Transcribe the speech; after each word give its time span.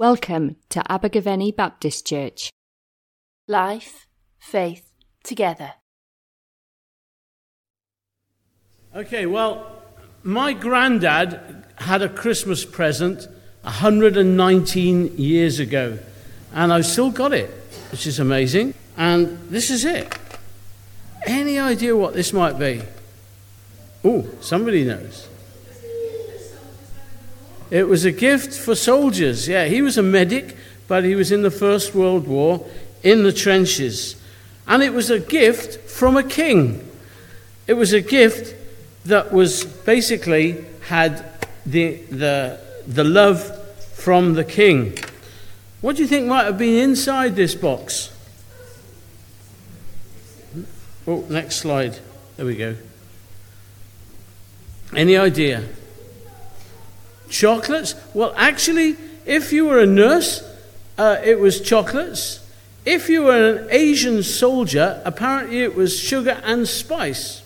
Welcome 0.00 0.56
to 0.70 0.82
Abergavenny 0.90 1.54
Baptist 1.54 2.06
Church. 2.06 2.48
Life, 3.46 4.06
faith, 4.38 4.94
together. 5.22 5.74
Okay, 8.96 9.26
well, 9.26 9.82
my 10.22 10.54
granddad 10.54 11.66
had 11.76 12.00
a 12.00 12.08
Christmas 12.08 12.64
present 12.64 13.28
119 13.60 15.18
years 15.18 15.58
ago, 15.60 15.98
and 16.54 16.72
I've 16.72 16.86
still 16.86 17.10
got 17.10 17.34
it, 17.34 17.50
which 17.90 18.06
is 18.06 18.18
amazing. 18.18 18.72
And 18.96 19.38
this 19.50 19.68
is 19.68 19.84
it. 19.84 20.16
Any 21.26 21.58
idea 21.58 21.94
what 21.94 22.14
this 22.14 22.32
might 22.32 22.58
be? 22.58 22.80
Oh, 24.02 24.26
somebody 24.40 24.82
knows. 24.82 25.28
It 27.70 27.88
was 27.88 28.04
a 28.04 28.12
gift 28.12 28.52
for 28.52 28.74
soldiers. 28.74 29.46
Yeah, 29.46 29.66
he 29.66 29.80
was 29.80 29.96
a 29.96 30.02
medic, 30.02 30.56
but 30.88 31.04
he 31.04 31.14
was 31.14 31.30
in 31.30 31.42
the 31.42 31.50
First 31.50 31.94
World 31.94 32.26
War 32.26 32.66
in 33.02 33.22
the 33.22 33.32
trenches. 33.32 34.16
And 34.66 34.82
it 34.82 34.92
was 34.92 35.10
a 35.10 35.20
gift 35.20 35.88
from 35.88 36.16
a 36.16 36.22
king. 36.22 36.88
It 37.66 37.74
was 37.74 37.92
a 37.92 38.00
gift 38.00 38.56
that 39.04 39.32
was 39.32 39.64
basically 39.64 40.64
had 40.88 41.24
the, 41.64 41.96
the, 42.10 42.60
the 42.86 43.04
love 43.04 43.56
from 43.94 44.34
the 44.34 44.44
king. 44.44 44.98
What 45.80 45.96
do 45.96 46.02
you 46.02 46.08
think 46.08 46.26
might 46.26 46.44
have 46.44 46.58
been 46.58 46.76
inside 46.76 47.36
this 47.36 47.54
box? 47.54 48.10
Oh, 51.06 51.24
next 51.28 51.56
slide. 51.56 51.98
There 52.36 52.46
we 52.46 52.56
go. 52.56 52.76
Any 54.94 55.16
idea? 55.16 55.64
Chocolates? 57.30 57.94
Well, 58.12 58.34
actually, 58.36 58.96
if 59.24 59.52
you 59.52 59.66
were 59.66 59.78
a 59.78 59.86
nurse, 59.86 60.42
uh, 60.98 61.16
it 61.24 61.40
was 61.40 61.60
chocolates. 61.60 62.40
If 62.84 63.08
you 63.08 63.24
were 63.24 63.56
an 63.56 63.68
Asian 63.70 64.22
soldier, 64.22 65.00
apparently 65.04 65.62
it 65.62 65.74
was 65.74 65.98
sugar 65.98 66.40
and 66.44 66.68
spice. 66.68 67.42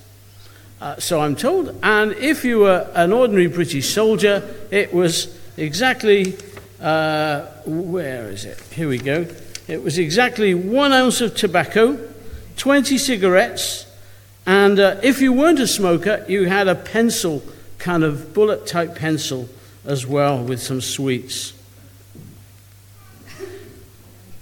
Uh, 0.81 0.97
so 0.99 1.21
I'm 1.21 1.37
told. 1.37 1.79
And 1.83 2.13
if 2.13 2.45
you 2.45 2.61
were 2.61 2.91
an 2.95 3.13
ordinary 3.13 3.47
British 3.47 3.93
soldier, 3.93 4.43
it 4.71 4.93
was 4.93 5.39
exactly, 5.57 6.37
uh, 6.81 7.43
where 7.65 8.31
is 8.31 8.45
it? 8.45 8.59
Here 8.73 8.89
we 8.89 8.99
go. 8.99 9.27
It 9.69 9.83
was 9.83 9.99
exactly 9.99 10.55
one 10.55 10.93
ounce 10.93 11.21
of 11.21 11.35
tobacco, 11.37 11.99
20 12.57 12.99
cigarettes, 12.99 13.87
and 14.47 14.79
uh, 14.79 14.97
if 15.03 15.23
you 15.23 15.33
weren't 15.33 15.59
a 15.59 15.67
smoker, 15.67 16.25
you 16.29 16.45
had 16.45 16.69
a 16.69 16.75
pencil, 16.75 17.43
kind 17.79 18.05
of 18.05 18.35
bullet 18.35 18.67
type 18.67 18.95
pencil 18.95 19.49
as 19.85 20.07
well 20.07 20.43
with 20.43 20.63
some 20.63 20.81
sweets. 20.81 21.53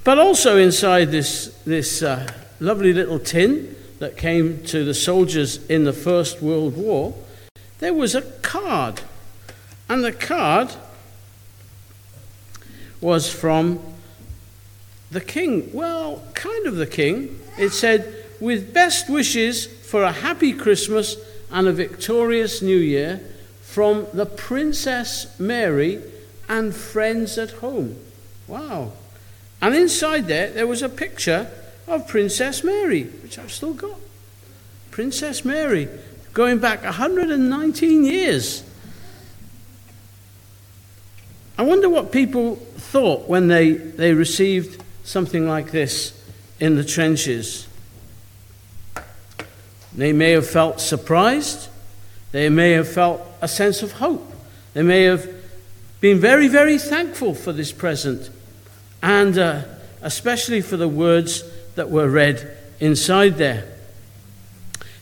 But 0.05 0.19
also 0.19 0.57
inside 0.57 1.11
this, 1.11 1.57
this 1.65 2.03
uh, 2.03 2.33
lovely 2.61 2.93
little 2.93 3.19
tin 3.19 3.77
that 3.99 4.17
came 4.17 4.65
to 4.65 4.85
the 4.85 4.95
soldiers 4.95 5.65
in 5.67 5.85
the 5.85 5.93
First 5.93 6.43
World 6.43 6.77
War, 6.77 7.15
there 7.79 7.95
was 7.95 8.15
a 8.15 8.23
card. 8.23 9.03
And 9.89 10.03
the 10.03 10.13
card 10.13 10.71
was 13.01 13.33
from 13.33 13.81
the 15.11 15.21
king. 15.21 15.71
Well, 15.73 16.23
kind 16.35 16.67
of 16.67 16.77
the 16.77 16.87
king. 16.87 17.39
It 17.59 17.71
said, 17.71 18.25
with 18.41 18.75
best 18.75 19.09
wishes 19.09 19.67
for 19.67 20.03
a 20.03 20.13
happy 20.13 20.53
Christmas 20.53 21.17
and 21.51 21.69
a 21.69 21.73
victorious 21.73 22.63
New 22.63 22.77
Year 22.77 23.21
from 23.73 24.07
the 24.13 24.27
Princess 24.27 25.35
Mary 25.41 25.99
and 26.47 26.75
friends 26.75 27.39
at 27.39 27.53
home. 27.53 27.97
Wow. 28.47 28.93
And 29.63 29.75
inside 29.75 30.27
there, 30.27 30.51
there 30.51 30.67
was 30.67 30.83
a 30.83 30.91
picture 30.91 31.51
of 31.89 32.07
Princess 32.07 32.63
Mary, 32.63 33.05
which 33.05 33.39
I've 33.39 33.51
still 33.51 33.73
got. 33.73 33.99
Princess 34.91 35.43
Mary, 35.43 35.89
going 36.35 36.59
back 36.59 36.85
119 36.85 38.05
years. 38.05 38.63
I 41.57 41.63
wonder 41.63 41.89
what 41.89 42.13
people 42.13 42.57
thought 42.57 43.27
when 43.27 43.49
they, 43.49 43.73
they 43.73 44.13
received 44.13 44.85
something 45.03 45.49
like 45.49 45.71
this 45.71 46.13
in 46.61 46.75
the 46.75 46.85
trenches. 46.85 47.67
They 49.95 50.13
may 50.13 50.33
have 50.33 50.47
felt 50.47 50.79
surprised. 50.79 51.71
They 52.33 52.49
may 52.49 52.73
have 52.73 52.89
felt 52.89 53.21
a 53.41 53.49
sense 53.49 53.83
of 53.83 53.93
hope. 53.93 54.33
They 54.75 54.83
may 54.83 55.03
have 55.03 55.29
been 56.01 56.19
very, 56.19 56.49
very 56.49 56.79
thankful 56.79 57.35
for 57.35 57.53
this 57.53 57.71
present, 57.71 58.31
and 59.03 59.39
uh, 59.39 59.63
especially 60.01 60.61
for 60.61 60.77
the 60.77 60.89
words 60.89 61.45
that 61.77 61.91
were 61.91 62.09
read 62.09 62.57
inside 62.81 63.37
there. 63.37 63.69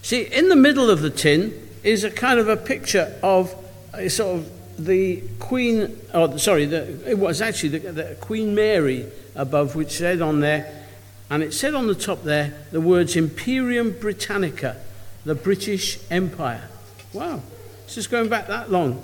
See, 0.03 0.23
in 0.23 0.49
the 0.49 0.57
middle 0.57 0.91
of 0.91 1.01
the 1.01 1.11
tin 1.11 1.69
is 1.83 2.05
a 2.05 2.11
kind 2.11 2.39
of 2.39 2.49
a 2.49 2.57
picture 2.57 3.17
of 3.23 3.55
a 3.95 4.09
sort 4.11 4.41
of 4.41 4.87
the 4.87 5.23
Queen, 5.39 5.99
oh, 6.15 6.37
sorry, 6.37 6.65
the, 6.65 7.09
it 7.09 7.19
was 7.19 7.41
actually 7.41 7.79
the, 7.79 7.93
the 7.93 8.17
Queen 8.21 8.55
Mary 8.55 9.07
above, 9.35 9.77
which 9.77 9.93
said 9.93 10.21
on 10.21 10.41
there, 10.41 10.85
and 11.29 11.43
it 11.43 11.53
said 11.53 11.75
on 11.75 11.87
the 11.87 11.95
top 11.95 12.23
there 12.25 12.55
the 12.73 12.81
words 12.81 13.15
Imperium 13.15 13.93
Britannica, 13.93 14.77
the 15.25 15.35
British 15.35 15.99
Empire. 16.11 16.69
Wow, 17.13 17.41
it's 17.85 17.95
just 17.95 18.11
going 18.11 18.29
back 18.29 18.47
that 18.47 18.71
long. 18.71 19.03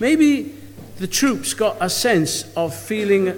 Maybe 0.00 0.54
the 0.98 1.06
troops 1.06 1.54
got 1.54 1.76
a 1.80 1.88
sense 1.88 2.44
of 2.56 2.74
feeling 2.74 3.32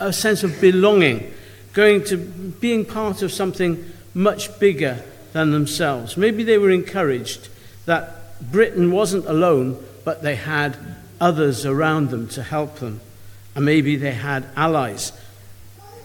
a 0.00 0.12
sense 0.12 0.44
of 0.44 0.60
belonging, 0.60 1.32
going 1.72 2.04
to 2.04 2.16
being 2.16 2.84
part 2.84 3.22
of 3.22 3.32
something 3.32 3.92
much 4.14 4.58
bigger 4.58 5.02
than 5.32 5.50
themselves. 5.50 6.16
Maybe 6.16 6.44
they 6.44 6.58
were 6.58 6.70
encouraged 6.70 7.48
that 7.86 8.40
Britain 8.52 8.90
wasn't 8.90 9.26
alone, 9.26 9.82
but 10.04 10.22
they 10.22 10.36
had 10.36 10.76
others 11.20 11.66
around 11.66 12.10
them 12.10 12.28
to 12.28 12.42
help 12.42 12.76
them. 12.76 13.00
And 13.54 13.64
maybe 13.64 13.96
they 13.96 14.12
had 14.12 14.46
allies. 14.56 15.12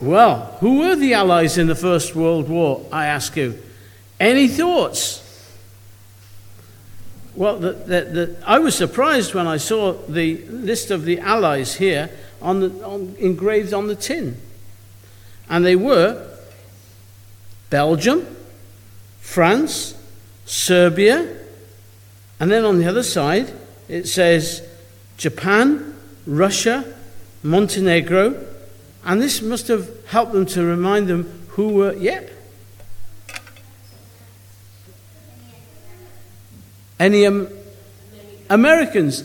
Well, 0.00 0.56
who 0.60 0.80
were 0.80 0.96
the 0.96 1.14
allies 1.14 1.56
in 1.56 1.68
the 1.68 1.74
First 1.74 2.14
World 2.14 2.48
War, 2.48 2.84
I 2.92 3.06
ask 3.06 3.36
you? 3.36 3.62
Any 4.18 4.48
thoughts? 4.48 5.23
Well, 7.36 7.58
the, 7.58 7.72
the, 7.72 8.00
the, 8.00 8.36
I 8.46 8.58
was 8.58 8.76
surprised 8.76 9.34
when 9.34 9.46
I 9.46 9.56
saw 9.56 9.92
the 9.92 10.38
list 10.48 10.90
of 10.90 11.04
the 11.04 11.18
allies 11.18 11.74
here 11.76 12.10
on 12.40 12.60
the, 12.60 12.84
on, 12.84 13.16
engraved 13.18 13.74
on 13.74 13.88
the 13.88 13.96
tin. 13.96 14.40
And 15.48 15.64
they 15.64 15.76
were 15.76 16.30
Belgium, 17.70 18.24
France, 19.20 19.94
Serbia, 20.46 21.36
and 22.38 22.50
then 22.50 22.64
on 22.64 22.78
the 22.78 22.86
other 22.86 23.02
side 23.02 23.52
it 23.88 24.06
says 24.06 24.62
Japan, 25.16 25.96
Russia, 26.26 26.84
Montenegro, 27.42 28.46
and 29.04 29.20
this 29.20 29.42
must 29.42 29.68
have 29.68 29.90
helped 30.06 30.32
them 30.32 30.46
to 30.46 30.64
remind 30.64 31.08
them 31.08 31.46
who 31.48 31.74
were, 31.74 31.92
yeah, 31.94 32.22
Any 36.98 37.26
um, 37.26 37.48
Americans? 38.50 39.24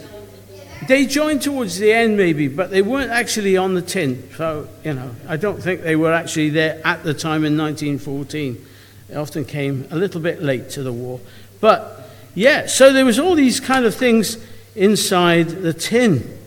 They 0.87 1.05
joined 1.05 1.41
towards 1.41 1.77
the 1.77 1.91
end, 1.91 2.17
maybe, 2.17 2.47
but 2.47 2.71
they 2.71 2.81
weren't 2.81 3.11
actually 3.11 3.57
on 3.57 3.75
the 3.75 3.81
tin. 3.81 4.29
So, 4.35 4.67
you 4.83 4.93
know, 4.93 5.11
I 5.27 5.37
don't 5.37 5.61
think 5.61 5.81
they 5.81 5.95
were 5.95 6.13
actually 6.13 6.49
there 6.49 6.81
at 6.83 7.03
the 7.03 7.13
time 7.13 7.45
in 7.45 7.57
1914. 7.57 8.65
They 9.07 9.15
often 9.15 9.45
came 9.45 9.87
a 9.91 9.95
little 9.95 10.21
bit 10.21 10.41
late 10.41 10.69
to 10.71 10.83
the 10.83 10.93
war. 10.93 11.19
But, 11.59 12.09
yeah, 12.33 12.65
so 12.67 12.93
there 12.93 13.05
was 13.05 13.19
all 13.19 13.35
these 13.35 13.59
kind 13.59 13.85
of 13.85 13.93
things 13.93 14.37
inside 14.75 15.49
the 15.49 15.73
tin. 15.73 16.37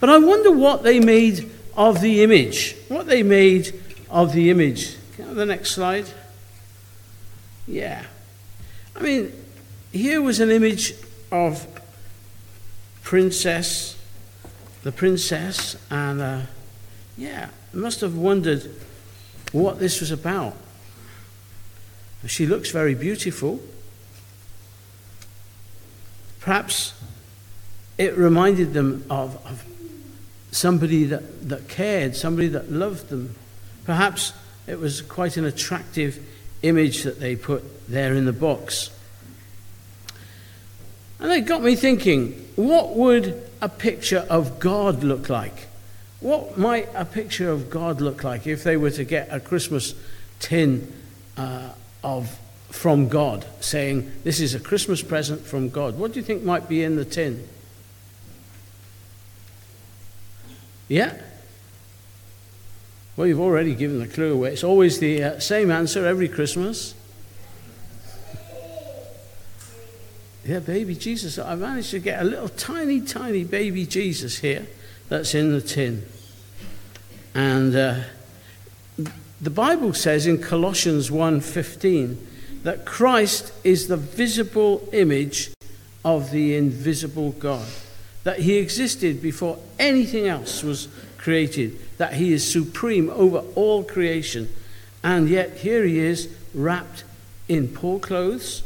But 0.00 0.10
I 0.10 0.18
wonder 0.18 0.50
what 0.50 0.82
they 0.82 1.00
made 1.00 1.50
of 1.76 2.00
the 2.00 2.22
image. 2.22 2.76
What 2.88 3.06
they 3.06 3.22
made 3.22 3.78
of 4.10 4.32
the 4.32 4.50
image. 4.50 4.96
The 5.16 5.46
next 5.46 5.70
slide? 5.70 6.06
Yeah. 7.66 8.04
I 8.96 9.00
mean, 9.00 9.32
here 9.92 10.20
was 10.20 10.40
an 10.40 10.50
image 10.50 10.94
of 11.32 11.66
princess, 13.02 13.98
the 14.82 14.92
princess, 14.92 15.76
and 15.90 16.20
uh, 16.20 16.40
yeah, 17.16 17.48
must 17.72 18.00
have 18.00 18.16
wondered 18.16 18.70
what 19.52 19.78
this 19.78 20.00
was 20.00 20.10
about. 20.10 20.54
She 22.26 22.46
looks 22.46 22.70
very 22.70 22.94
beautiful. 22.94 23.60
Perhaps 26.40 26.94
it 27.96 28.16
reminded 28.16 28.72
them 28.72 29.04
of, 29.08 29.36
of 29.46 29.64
somebody 30.50 31.04
that, 31.04 31.48
that 31.48 31.68
cared, 31.68 32.16
somebody 32.16 32.48
that 32.48 32.70
loved 32.70 33.08
them. 33.08 33.34
Perhaps 33.84 34.32
it 34.66 34.78
was 34.78 35.00
quite 35.00 35.36
an 35.36 35.44
attractive 35.44 36.24
image 36.62 37.02
that 37.04 37.20
they 37.20 37.36
put 37.36 37.88
there 37.88 38.14
in 38.14 38.24
the 38.24 38.32
box. 38.32 38.90
And 41.20 41.32
it 41.32 41.42
got 41.42 41.62
me 41.62 41.74
thinking 41.74 42.32
what 42.56 42.96
would 42.96 43.50
a 43.60 43.68
picture 43.68 44.24
of 44.30 44.60
God 44.60 45.02
look 45.02 45.28
like 45.28 45.68
What 46.20 46.58
might 46.58 46.88
a 46.94 47.04
picture 47.04 47.50
of 47.50 47.70
God 47.70 48.00
look 48.00 48.24
like 48.24 48.46
if 48.46 48.64
they 48.64 48.76
were 48.76 48.90
to 48.90 49.04
get 49.04 49.28
a 49.30 49.38
Christmas 49.38 49.94
tin 50.40 50.92
uh, 51.36 51.70
of 52.02 52.36
from 52.70 53.08
God, 53.08 53.46
saying, 53.60 54.10
This 54.24 54.40
is 54.40 54.54
a 54.54 54.60
Christmas 54.60 55.00
present 55.00 55.42
from 55.42 55.70
God? 55.70 55.96
What 55.96 56.12
do 56.12 56.20
you 56.20 56.24
think 56.24 56.42
might 56.42 56.68
be 56.68 56.82
in 56.82 56.96
the 56.96 57.04
tin? 57.04 57.48
Yeah? 60.88 61.16
Well, 63.16 63.26
you've 63.26 63.40
already 63.40 63.74
given 63.74 63.98
the 63.98 64.06
clue 64.06 64.32
away. 64.32 64.52
It's 64.52 64.64
always 64.64 64.98
the 64.98 65.22
uh, 65.22 65.40
same 65.40 65.70
answer 65.70 66.04
every 66.04 66.28
Christmas. 66.28 66.94
Yeah, 70.48 70.60
baby 70.60 70.94
Jesus. 70.94 71.38
I 71.38 71.56
managed 71.56 71.90
to 71.90 71.98
get 71.98 72.22
a 72.22 72.24
little 72.24 72.48
tiny, 72.48 73.02
tiny 73.02 73.44
baby 73.44 73.84
Jesus 73.84 74.38
here 74.38 74.66
that's 75.10 75.34
in 75.34 75.52
the 75.52 75.60
tin. 75.60 76.06
And 77.34 77.76
uh, 77.76 78.00
the 79.42 79.50
Bible 79.50 79.92
says 79.92 80.26
in 80.26 80.38
Colossians 80.40 81.10
1:15 81.10 82.16
that 82.62 82.86
Christ 82.86 83.52
is 83.62 83.88
the 83.88 83.98
visible 83.98 84.88
image 84.94 85.50
of 86.02 86.30
the 86.30 86.56
invisible 86.56 87.32
God. 87.32 87.68
That 88.24 88.38
he 88.38 88.56
existed 88.56 89.20
before 89.20 89.58
anything 89.78 90.28
else 90.28 90.62
was 90.62 90.88
created, 91.18 91.78
that 91.98 92.14
he 92.14 92.32
is 92.32 92.50
supreme 92.50 93.10
over 93.10 93.44
all 93.54 93.84
creation. 93.84 94.48
And 95.04 95.28
yet 95.28 95.58
here 95.58 95.84
he 95.84 95.98
is 95.98 96.34
wrapped 96.54 97.04
in 97.48 97.68
poor 97.68 98.00
clothes, 98.00 98.62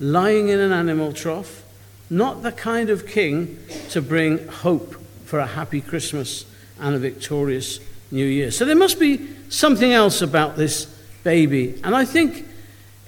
lying 0.00 0.48
in 0.48 0.58
an 0.58 0.72
animal 0.72 1.12
trough, 1.12 1.62
not 2.10 2.42
the 2.42 2.52
kind 2.52 2.90
of 2.90 3.06
king 3.06 3.58
to 3.90 4.02
bring 4.02 4.46
hope 4.48 4.96
for 5.24 5.38
a 5.38 5.46
happy 5.46 5.80
Christmas 5.80 6.44
and 6.78 6.94
a 6.94 6.98
victorious 6.98 7.80
New 8.10 8.26
Year. 8.26 8.50
So 8.50 8.64
there 8.64 8.76
must 8.76 9.00
be 9.00 9.28
something 9.48 9.92
else 9.92 10.20
about 10.20 10.56
this 10.56 10.86
baby. 11.24 11.80
And 11.82 11.94
I 11.94 12.04
think 12.04 12.46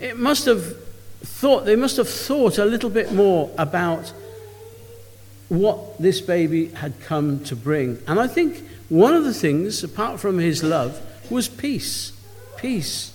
it 0.01 0.19
must 0.19 0.47
have 0.47 0.83
thought, 1.21 1.65
they 1.65 1.77
must 1.77 1.97
have 1.97 2.09
thought 2.09 2.59
a 2.59 2.65
little 2.65 2.91
bit 2.91 3.13
more 3.13 3.51
about 3.59 4.13
what 5.49 5.99
this 5.99 6.21
baby 6.21 6.69
had 6.69 6.99
come 7.01 7.45
to 7.45 7.57
bring. 7.57 8.03
And 8.07 8.19
I 8.19 8.27
think 8.27 8.65
one 8.89 9.15
of 9.15 9.25
the 9.25 9.35
things, 9.35 9.85
apart 9.85 10.21
from 10.21 10.39
his 10.39 10.63
love, 10.63 11.01
was 11.31 11.49
peace. 11.49 12.13
Peace. 12.57 13.13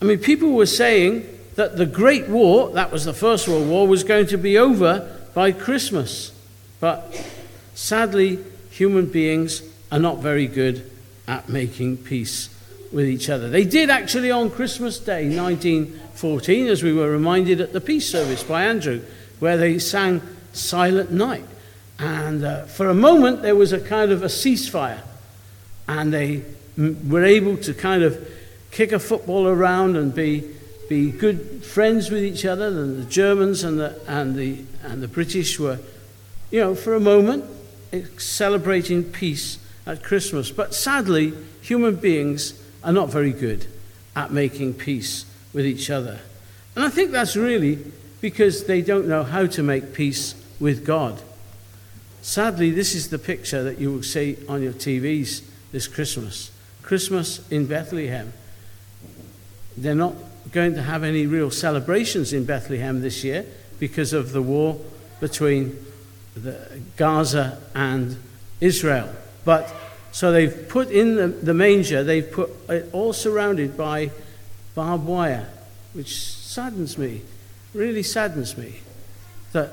I 0.00 0.06
mean, 0.06 0.18
people 0.18 0.52
were 0.52 0.66
saying 0.66 1.26
that 1.56 1.76
the 1.76 1.86
Great 1.86 2.28
War, 2.28 2.70
that 2.70 2.92
was 2.92 3.04
the 3.04 3.14
First 3.14 3.48
World 3.48 3.68
War, 3.68 3.86
was 3.86 4.04
going 4.04 4.26
to 4.26 4.36
be 4.36 4.56
over 4.56 5.16
by 5.34 5.52
Christmas. 5.52 6.32
But 6.80 7.12
sadly, 7.74 8.38
human 8.70 9.06
beings 9.06 9.62
are 9.92 9.98
not 9.98 10.18
very 10.18 10.46
good 10.46 10.90
at 11.26 11.48
making 11.48 11.98
peace 11.98 12.48
with 12.92 13.06
each 13.06 13.28
other. 13.28 13.48
They 13.48 13.64
did 13.64 13.90
actually 13.90 14.30
on 14.30 14.50
Christmas 14.50 14.98
Day 14.98 15.28
1914, 15.28 16.66
as 16.66 16.82
we 16.82 16.92
were 16.92 17.10
reminded 17.10 17.60
at 17.60 17.72
the 17.72 17.80
peace 17.80 18.10
service 18.10 18.42
by 18.42 18.64
Andrew, 18.64 19.02
where 19.38 19.56
they 19.56 19.78
sang 19.78 20.20
Silent 20.52 21.10
Night. 21.10 21.44
And 21.98 22.44
uh, 22.44 22.64
for 22.64 22.88
a 22.88 22.94
moment, 22.94 23.42
there 23.42 23.54
was 23.54 23.72
a 23.72 23.80
kind 23.80 24.10
of 24.10 24.22
a 24.22 24.26
ceasefire. 24.26 25.02
And 25.86 26.12
they 26.12 26.42
m- 26.78 27.10
were 27.10 27.24
able 27.24 27.56
to 27.58 27.74
kind 27.74 28.02
of 28.02 28.26
kick 28.70 28.92
a 28.92 28.98
football 28.98 29.46
around 29.46 29.96
and 29.96 30.14
be, 30.14 30.44
be 30.90 31.12
good 31.12 31.64
friends 31.64 32.10
with 32.10 32.24
each 32.24 32.44
other. 32.44 32.66
And 32.66 32.98
the 32.98 33.08
Germans 33.08 33.62
and 33.62 33.78
the, 33.78 33.98
and, 34.08 34.34
the, 34.34 34.58
and 34.82 35.00
the 35.00 35.06
British 35.06 35.58
were, 35.58 35.78
you 36.50 36.58
know, 36.58 36.74
for 36.74 36.94
a 36.94 37.00
moment, 37.00 37.44
eh, 37.92 38.02
celebrating 38.18 39.04
peace 39.04 39.60
at 39.86 40.02
Christmas. 40.02 40.50
But 40.50 40.74
sadly, 40.74 41.32
human 41.62 41.94
beings 41.94 42.60
are 42.82 42.92
not 42.92 43.08
very 43.08 43.32
good 43.32 43.66
at 44.16 44.32
making 44.32 44.74
peace 44.74 45.24
with 45.52 45.64
each 45.64 45.90
other. 45.90 46.18
And 46.74 46.84
I 46.84 46.88
think 46.88 47.12
that's 47.12 47.36
really 47.36 47.78
because 48.20 48.64
they 48.64 48.82
don't 48.82 49.06
know 49.06 49.22
how 49.22 49.46
to 49.46 49.62
make 49.62 49.94
peace 49.94 50.34
with 50.58 50.84
God. 50.84 51.22
Sadly, 52.20 52.72
this 52.72 52.96
is 52.96 53.10
the 53.10 53.18
picture 53.18 53.62
that 53.62 53.78
you 53.78 53.92
will 53.92 54.02
see 54.02 54.38
on 54.48 54.60
your 54.60 54.72
TVs 54.72 55.42
this 55.70 55.86
Christmas. 55.86 56.50
Christmas 56.82 57.48
in 57.48 57.66
Bethlehem. 57.66 58.32
They're 59.76 59.94
not 59.94 60.14
going 60.52 60.74
to 60.74 60.82
have 60.82 61.04
any 61.04 61.26
real 61.26 61.50
celebrations 61.50 62.32
in 62.32 62.44
Bethlehem 62.44 63.02
this 63.02 63.24
year 63.24 63.46
because 63.78 64.12
of 64.12 64.32
the 64.32 64.42
war 64.42 64.78
between 65.20 65.84
the 66.34 66.80
Gaza 66.96 67.60
and 67.74 68.16
Israel. 68.60 69.08
But 69.44 69.72
so 70.12 70.32
they've 70.32 70.68
put 70.68 70.90
in 70.90 71.16
the, 71.16 71.28
the 71.28 71.54
manger, 71.54 72.02
they've 72.02 72.30
put 72.30 72.50
it 72.68 72.88
all 72.92 73.12
surrounded 73.12 73.76
by 73.76 74.10
barbed 74.74 75.06
wire, 75.06 75.48
which 75.92 76.20
saddens 76.20 76.98
me, 76.98 77.22
really 77.74 78.02
saddens 78.02 78.56
me, 78.56 78.80
that 79.52 79.70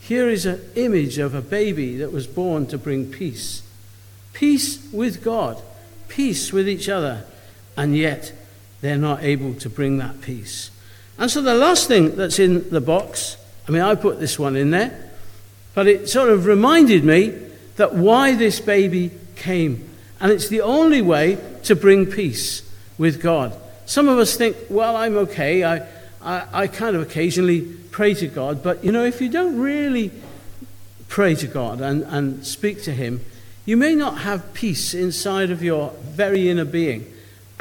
here 0.00 0.28
is 0.28 0.46
an 0.46 0.60
image 0.74 1.18
of 1.18 1.34
a 1.34 1.42
baby 1.42 1.96
that 1.96 2.12
was 2.12 2.26
born 2.26 2.66
to 2.66 2.78
bring 2.78 3.10
peace. 3.10 3.62
Peace 4.32 4.88
with 4.92 5.22
God, 5.22 5.60
peace 6.08 6.52
with 6.52 6.68
each 6.68 6.88
other, 6.88 7.24
and 7.76 7.96
yet 7.96 8.32
they're 8.82 8.98
not 8.98 9.22
able 9.22 9.54
to 9.54 9.70
bring 9.70 9.96
that 9.98 10.20
peace. 10.20 10.70
And 11.18 11.30
so 11.30 11.40
the 11.40 11.54
last 11.54 11.88
thing 11.88 12.16
that's 12.16 12.38
in 12.38 12.68
the 12.68 12.80
box, 12.80 13.38
I 13.66 13.70
mean, 13.70 13.80
I 13.80 13.94
put 13.94 14.20
this 14.20 14.38
one 14.38 14.56
in 14.56 14.70
there, 14.70 15.10
but 15.74 15.86
it 15.86 16.10
sort 16.10 16.28
of 16.28 16.44
reminded 16.44 17.04
me 17.04 17.28
that 17.76 17.94
why 17.94 18.34
this 18.34 18.60
baby 18.60 19.10
came. 19.36 19.88
And 20.20 20.30
it's 20.30 20.48
the 20.48 20.60
only 20.60 21.00
way 21.00 21.38
to 21.64 21.74
bring 21.74 22.06
peace 22.06 22.68
with 22.98 23.22
God. 23.22 23.56
Some 23.86 24.08
of 24.08 24.18
us 24.18 24.36
think, 24.36 24.56
well, 24.68 24.96
I'm 24.96 25.16
okay. 25.16 25.64
I, 25.64 25.86
I, 26.20 26.46
I 26.52 26.66
kind 26.66 26.96
of 26.96 27.02
occasionally 27.02 27.62
pray 27.90 28.14
to 28.14 28.26
God. 28.26 28.62
But, 28.62 28.84
you 28.84 28.92
know, 28.92 29.04
if 29.04 29.20
you 29.20 29.28
don't 29.28 29.58
really 29.58 30.10
pray 31.08 31.34
to 31.36 31.46
God 31.46 31.80
and, 31.80 32.02
and 32.04 32.46
speak 32.46 32.82
to 32.82 32.92
Him, 32.92 33.24
you 33.64 33.76
may 33.76 33.94
not 33.94 34.18
have 34.18 34.54
peace 34.54 34.94
inside 34.94 35.50
of 35.50 35.62
your 35.62 35.90
very 36.02 36.48
inner 36.48 36.64
being. 36.64 37.11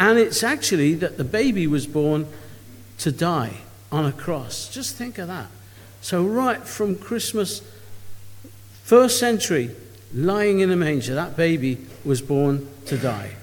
And 0.01 0.17
it's 0.17 0.41
actually 0.41 0.95
that 0.95 1.17
the 1.17 1.23
baby 1.23 1.67
was 1.67 1.85
born 1.85 2.27
to 2.97 3.11
die 3.11 3.57
on 3.91 4.03
a 4.03 4.11
cross. 4.11 4.67
Just 4.67 4.95
think 4.95 5.19
of 5.19 5.27
that. 5.27 5.45
So, 6.01 6.25
right 6.25 6.59
from 6.63 6.95
Christmas, 6.95 7.61
first 8.81 9.19
century, 9.19 9.75
lying 10.11 10.59
in 10.59 10.71
a 10.71 10.75
manger, 10.75 11.13
that 11.13 11.37
baby 11.37 11.85
was 12.03 12.19
born 12.19 12.67
to 12.87 12.97
die, 12.97 13.35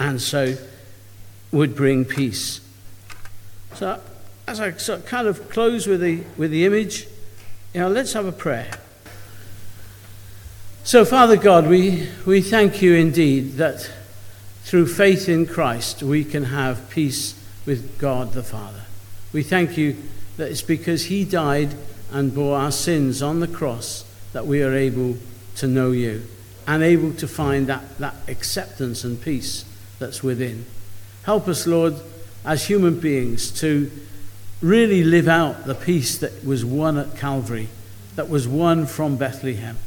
and 0.00 0.20
so 0.20 0.56
would 1.52 1.76
bring 1.76 2.04
peace. 2.04 2.60
So, 3.74 4.00
as 4.48 4.58
I 4.58 4.72
sort 4.72 4.98
of 4.98 5.06
kind 5.06 5.28
of 5.28 5.48
close 5.48 5.86
with 5.86 6.00
the, 6.00 6.24
with 6.36 6.50
the 6.50 6.66
image, 6.66 7.06
you 7.72 7.82
know, 7.82 7.88
let's 7.88 8.14
have 8.14 8.26
a 8.26 8.32
prayer. 8.32 8.72
So, 10.82 11.04
Father 11.04 11.36
God, 11.36 11.68
we, 11.68 12.08
we 12.26 12.42
thank 12.42 12.82
you 12.82 12.94
indeed 12.94 13.52
that 13.58 13.88
through 14.62 14.86
faith 14.86 15.28
in 15.28 15.46
Christ 15.46 16.02
we 16.02 16.24
can 16.24 16.44
have 16.44 16.90
peace 16.90 17.34
with 17.66 17.98
God 17.98 18.32
the 18.32 18.42
Father. 18.42 18.82
We 19.32 19.42
thank 19.42 19.76
you 19.76 19.96
that 20.36 20.50
it's 20.50 20.62
because 20.62 21.06
he 21.06 21.24
died 21.24 21.74
and 22.12 22.34
bore 22.34 22.58
our 22.58 22.72
sins 22.72 23.22
on 23.22 23.40
the 23.40 23.48
cross 23.48 24.04
that 24.32 24.46
we 24.46 24.62
are 24.62 24.74
able 24.74 25.18
to 25.56 25.66
know 25.66 25.90
you 25.90 26.26
and 26.66 26.82
able 26.82 27.12
to 27.14 27.28
find 27.28 27.66
that, 27.66 27.98
that 27.98 28.14
acceptance 28.28 29.04
and 29.04 29.20
peace 29.20 29.64
that's 29.98 30.22
within. 30.22 30.64
Help 31.24 31.48
us, 31.48 31.66
Lord, 31.66 31.94
as 32.44 32.66
human 32.66 32.98
beings 33.00 33.50
to 33.60 33.90
really 34.62 35.02
live 35.02 35.28
out 35.28 35.64
the 35.64 35.74
peace 35.74 36.18
that 36.18 36.44
was 36.44 36.64
won 36.64 36.96
at 36.96 37.16
Calvary, 37.16 37.68
that 38.16 38.28
was 38.28 38.46
won 38.46 38.86
from 38.86 39.16
Bethlehem, 39.16 39.78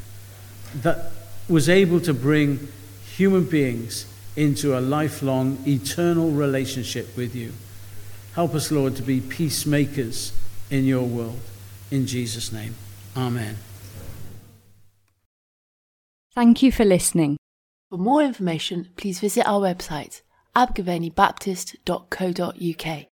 that 0.75 1.11
was 1.47 1.69
able 1.69 1.99
to 2.01 2.13
bring 2.13 2.67
human 3.15 3.45
beings 3.45 4.05
into 4.35 4.77
a 4.77 4.81
lifelong, 4.81 5.57
eternal 5.67 6.31
relationship 6.31 7.15
with 7.15 7.35
you. 7.35 7.53
Help 8.33 8.55
us, 8.55 8.71
Lord, 8.71 8.95
to 8.95 9.03
be 9.03 9.21
peacemakers 9.21 10.33
in 10.69 10.85
your 10.85 11.03
world. 11.03 11.39
In 11.91 12.07
Jesus' 12.07 12.51
name, 12.51 12.73
amen. 13.15 13.57
Thank 16.33 16.63
you 16.63 16.71
for 16.71 16.83
listening. 16.83 17.37
For 17.91 17.99
more 17.99 18.23
information, 18.23 18.89
please 18.95 19.19
visit 19.19 19.45
our 19.45 19.61
website, 19.61 20.23
abergavennybaptist.co.uk. 20.55 23.12